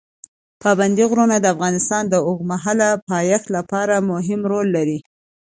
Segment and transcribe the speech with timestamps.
[0.61, 4.99] پابندی غرونه د افغانستان د اوږدمهاله پایښت لپاره مهم رول لري.